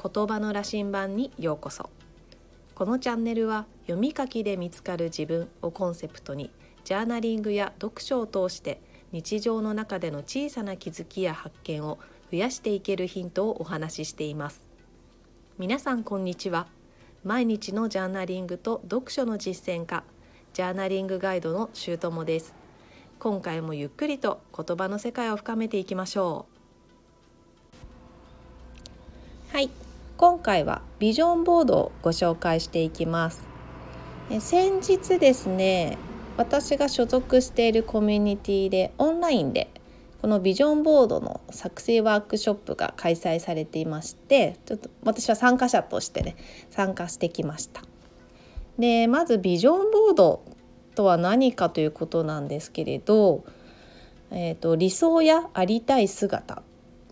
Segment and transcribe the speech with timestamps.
[0.00, 1.90] 言葉の羅針盤にようこそ。
[2.76, 6.52] このチャンネルは読み書きで見つかる自分をコンセプトに
[6.84, 8.80] ジャーナリングや読書を通して
[9.10, 11.98] 日常の中での小さな気づきや発見を
[12.30, 14.68] 増やしていけるヒントをお話ししています。
[15.58, 16.68] 皆さんこんにちは。
[17.24, 20.04] 毎日のジャーナリングと読書の実践家
[20.52, 22.54] ジャーナリングガイドのしゅうともです。
[23.18, 26.46] 今回もゆっくりと言葉の世界を深めていきましょ
[29.52, 29.56] う。
[29.56, 29.68] はい。
[30.18, 33.46] 今回はビジョンボードをご紹介していきます。
[34.40, 35.96] 先日ですね
[36.36, 39.70] 私が所属しているコミュニティでオンラインで
[40.20, 46.34] このビジョンボードの作成ワークショップが開催されていましてちょっと私は参加者としてね
[46.68, 47.82] 参加してきました。
[48.76, 50.42] でまずビジョンボード
[50.96, 53.44] とは何かということなんですけれど、
[54.32, 56.64] えーと、理想やありたい姿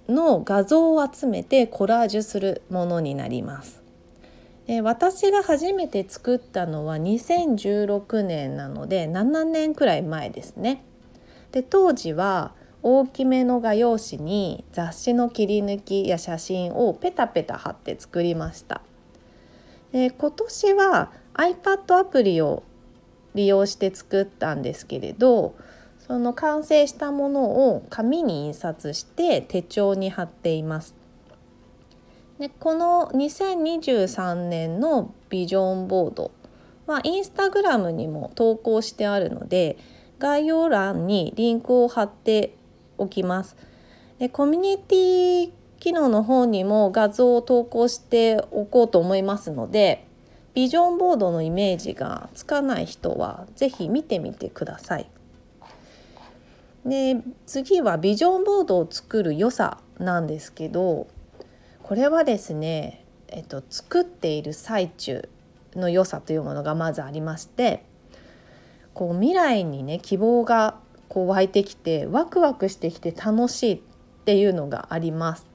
[0.09, 3.82] の画像を集めてコラージュするものになります。
[4.66, 10.85] で私が初めて作ったのは2016年なので7年くらい前ですね。
[11.52, 18.82] で当時は大きめの画用紙に雑誌の切り抜きや写真をペタペタ貼って作りました。
[19.93, 22.63] で今年は iPad アプリを
[23.35, 25.54] 利用して作ったんですけれど
[26.07, 30.95] その完成したものを紙に印刷して手帳に貼っています。
[32.38, 36.30] でこの2023年のビジョンボード
[36.87, 39.79] はインスタグラムにも投稿してあるので
[40.18, 42.54] 概要欄にリンクを貼って
[42.98, 43.57] おきます。
[44.18, 50.07] でコミュニティ機能の方にも画像を投稿しておこうと思いますので
[50.54, 55.07] ビジョンボードのイメージがつかない人は是非見てみてください。
[56.87, 61.09] で次はビジョンボードを作る良さなんですけど
[61.82, 65.28] これはですね、えっと、作っている最中
[65.74, 67.84] の良さというものがまずありまして
[68.94, 73.80] こう未来にね希望がこう湧いてきてワクワクしてきて楽しいっ
[74.24, 75.47] ていうのがあります。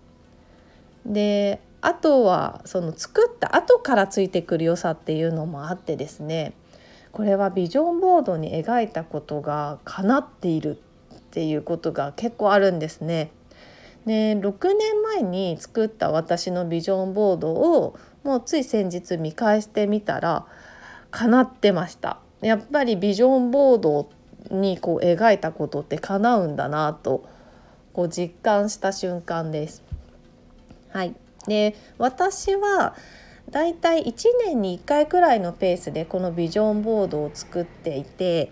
[1.05, 6.53] であとはその作った後からついてくる良さっていうのもあってですね
[7.11, 10.79] これはビジョンボードに描いたことが叶っている
[11.31, 13.31] っていうことが結構あるんですね。
[14.05, 20.45] で6年前に作った私のビジョンボードをもうつい先日見返してみたら
[21.11, 22.19] 叶ってました。
[22.41, 24.09] やっぱりビジョンボード
[24.49, 27.23] にこう描いたことって叶うんだなと
[27.93, 29.83] こう実感した瞬間です。
[30.89, 31.15] はい、
[31.47, 32.95] で私は
[33.49, 34.13] だいたい1
[34.47, 38.51] 年に1回くらいのペースでこのビジョンボードを作っていて、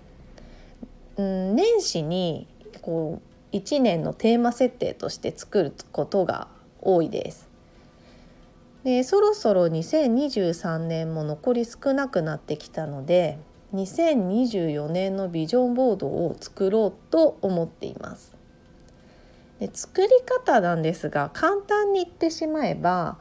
[1.17, 2.47] うん、年始に
[2.79, 6.47] こう1年のテーマ設定として作ることが
[6.81, 7.50] 多いです。
[8.84, 13.38] でそろそろ2023年も残り少なくなってきたので
[13.73, 18.35] 2024年のビジョンボードを作ろうと思っています。
[19.59, 23.17] で作り方なんですが簡単に言ってしまえば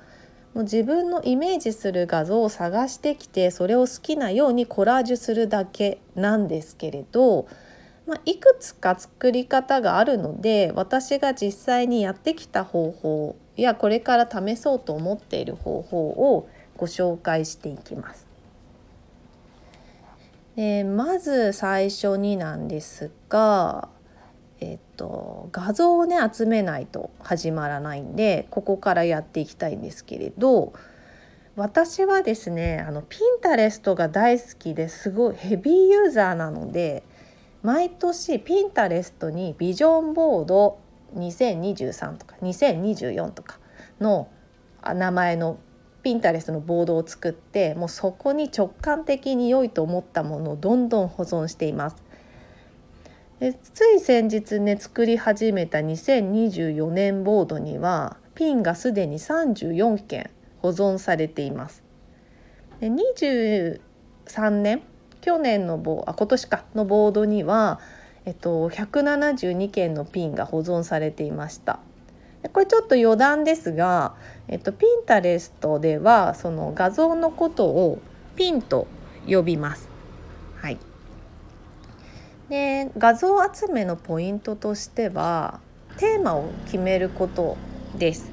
[0.55, 7.49] もう自分のイメージする画像を探してきてそれを好きなようにコラージュするだけなんですけれど、
[8.09, 16.49] まあ、いくつか作り方があるので私が実際にやってきた方法やこれから試そうと思っている方法を
[16.79, 18.27] ご紹介していきます。
[20.57, 23.89] でまず最初になんですが
[24.61, 30.73] えっと、画像をね集めないと始まらないんでここからやっていきたいんですけれど
[31.55, 37.05] 私はですねあのピンタレストが大好きですごいヘビーユーザーなので
[37.63, 40.79] 毎年ピンタレストにビジョンボード
[41.17, 43.59] 2023とか2024とか
[44.01, 44.29] の
[44.83, 45.59] 名前の
[46.03, 52.03] ピンタレストのボードを作ってもうそこに直感的に良いと思ったものをどんどん保存しています。
[53.41, 61.83] でつい先日ね作り始めた2024年ボードにはピンがすでに34件保存されています。
[62.81, 64.83] で23年
[65.21, 67.81] 去年のボあ今年かのボードには、
[68.25, 71.81] えっと、172件のピンが保存されていました。
[72.53, 74.15] これちょっと余談ですが、
[74.47, 77.99] えっと、ピンタレストではその画像のことを
[78.37, 78.87] ピンと
[79.27, 79.89] 呼びます。
[80.61, 80.79] はい、
[82.49, 85.61] で画像集めのポイントとしては
[85.99, 87.57] テーマを決めること
[87.97, 88.31] です。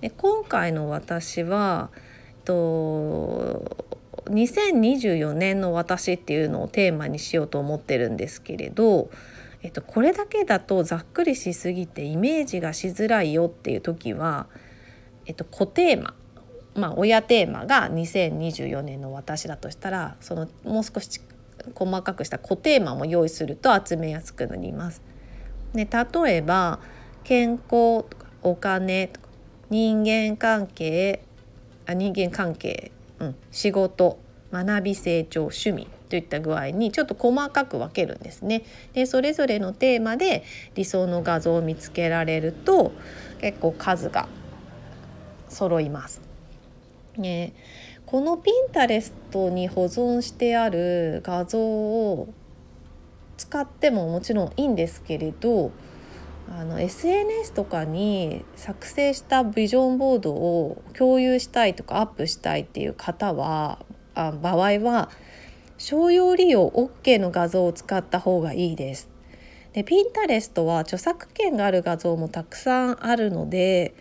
[0.00, 3.93] で今回の私はえっと
[4.26, 9.10] 2024年の私っていうのをテーマにしようと思ってるんですけれど、
[9.62, 14.46] えっと、これだけだとざっくりしすぎてイメージがしづらいよっていう時は、
[15.26, 16.14] えっと、固テーマ
[16.74, 21.20] まあ、親テーマが2024年の私だとしたらそのもう少し
[21.72, 25.00] 細かくした子テーマも用意すると集めやすくなります。
[25.72, 26.80] で例えば
[27.22, 29.28] 健康とかお金とか
[29.70, 31.24] 人間関係
[31.86, 34.18] あ人間関係、うん、仕事
[34.52, 38.62] 学び成長趣味といった具合にちょっと細かく分けるんですね。
[38.92, 40.44] でそれぞれのテーマで
[40.74, 42.92] 理想の画像を見つけられると
[43.40, 44.28] 結構数が
[45.48, 46.22] 揃います。
[47.16, 47.52] ね、
[48.06, 52.28] このピンタレストに保存してある画像を
[53.36, 55.72] 使ってももちろんいいんですけれど
[56.50, 63.78] あの SNS とかに作成したビジョンボードを共有したいとかアップしたいっていう方は
[64.14, 65.10] あ場合は
[65.78, 69.08] 商用利用 OK の画像を使った方がいいです。
[69.72, 73.94] でピンタレストは著作権がある画像もたくさんあるので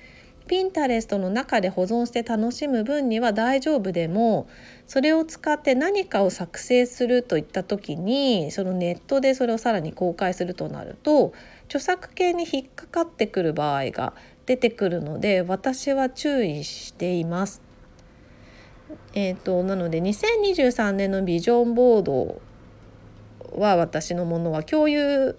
[0.48, 4.48] ピンタレストの中で保存して楽しむ分には大丈夫でも
[4.88, 11.34] それを使って何かを作成するといった時にそのネットでそれをさらに公開するとなると
[11.66, 14.14] 著作権に引っかかってくる場合が
[14.46, 17.62] 出てくるので私は注意しています。
[19.14, 22.42] えーと、なので2023年のビジョンボード
[23.56, 25.38] は私のものは共有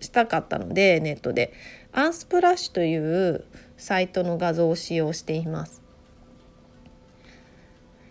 [0.00, 1.52] したかったのでネットで
[1.96, 3.46] アンスプラッシュという
[3.78, 5.80] サイトの画像を使用しています。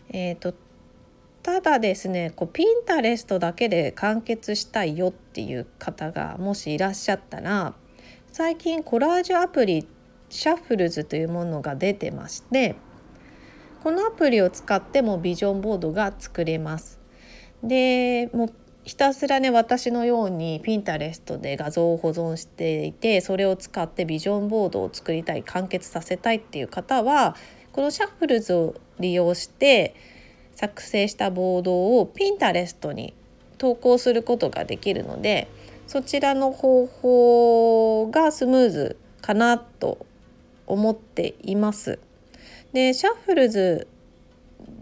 [0.09, 0.55] えーと、
[1.43, 7.75] ただですねこうピンタレストだけで完結したいよっていう方がもしいらっしゃったら
[8.31, 9.87] 最近コラージュアプリ
[10.29, 12.75] シャッフルズというものが出てまして
[13.83, 16.99] このアプリを使ってもビジョンボードが作れます。
[17.63, 18.53] でもう
[18.85, 27.35] ひたすらね私のようにピンタレストで画像を保存していてそれを使ってビジョンボードを作りたい完結させたいっていう方は
[27.71, 29.95] このシャッフルズを利用して
[30.53, 33.15] 作成したボードをピンタレストに
[33.57, 35.47] 投稿することができるので
[35.87, 40.05] そちらの方法がスムーズかなと
[40.67, 41.99] 思っています。
[42.73, 43.87] でシャッフルズ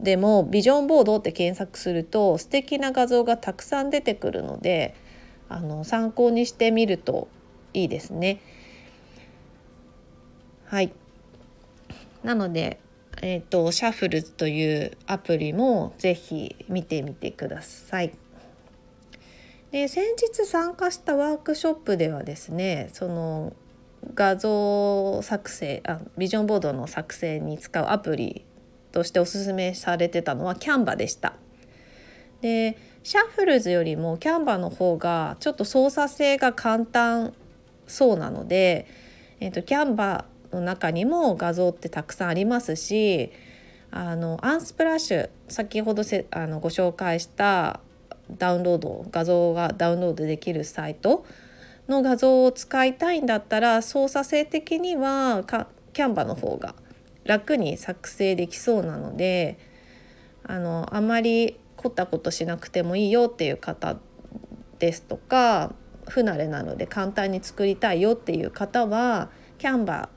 [0.03, 4.95] でもビジョンボードって検索すると素敵な画像がたくさん出てくるので
[5.47, 7.29] あの参考にしてみると
[7.73, 8.41] いいですね。
[10.65, 10.91] はい
[12.23, 12.79] なので、
[13.21, 18.13] えーと、シャッフルというアプリもぜひ見てみてください。
[19.71, 23.53] で先日参加したワークショップではですねその
[24.13, 28.45] 画像作成あビジョンボードの作成に使うアプリ
[28.94, 31.34] としておすすめされてたのはキャンバでした。
[32.40, 37.34] でシャッフルズよりもキャンバの方がちょっと操作性が簡単
[37.88, 38.88] そうなので、
[39.42, 43.31] えーと、キャンバの中にも画像ってたくさんありますし
[43.92, 47.81] あのアンスプラッシュ先ほどせあのご紹介した
[48.38, 51.25] ダウンロード画像がダウンロードできるサイト
[51.90, 55.44] の画像を使いたいんだったら操作性的には
[55.94, 56.75] キャンバの方が
[57.25, 59.57] 楽に作成できそうなので
[60.43, 63.97] あのあまり凝ったことしなくてもいいよっていう方
[64.79, 65.73] ですとか
[66.07, 70.09] 不慣れなので簡単に作りたいよっていう方はキャンバ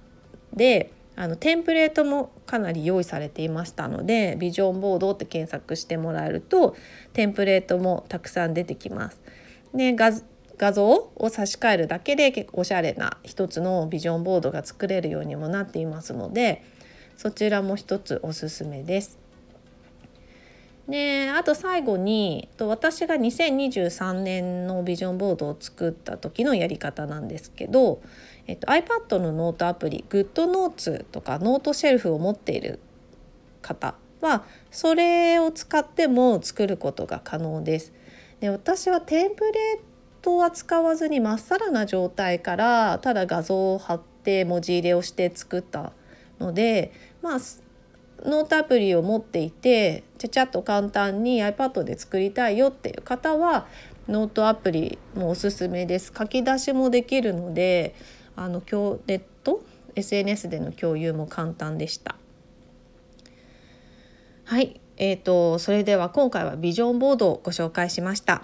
[0.54, 6.76] ーであのテンプレートもかなり用意されていましたのでビジョンボードって検索してもらえると
[7.14, 9.22] テンプレートもたくさん出てきます。
[9.74, 16.64] で画像を差し替えるだけで結構おしゃれな一つのビジョンボードが作れるようにもなっていますので
[17.16, 19.18] そちらも一つおすすめです。
[20.88, 28.00] であと最後に私が2023年のビジョンボードを作った時のやり方なんですけど、
[28.46, 32.78] えっと、iPad のノートアプリ GoodNotes とかノートシェルフを持っている
[33.62, 37.92] 方はそれを使っても作ることが可能です。
[38.38, 39.52] で私はテンプレー
[40.22, 45.92] トは使わずにまっさらな状態からただ画像を貼って文字入れをして作った
[46.40, 47.38] のでまあ
[48.24, 53.66] ノートアプリを持っていてちゃちゃっと簡単に iPad で作りたいよっていう方は
[54.08, 56.12] ノートアプリもおすすめです。
[56.16, 57.94] 書き出しもできるので
[58.36, 59.62] あの今日ネット
[59.94, 62.16] ？SNS での共有も簡単でした。
[64.44, 64.80] はい。
[64.98, 68.42] えーと、それでは今回はビジョンボードをご紹介しました。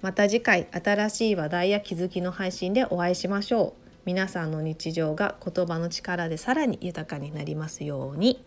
[0.00, 3.89] また次回新しい話題や気づきの配信でお会いしましょう。
[4.04, 8.44] 皆さんの日常が言葉の力でさらに豊かになりますように。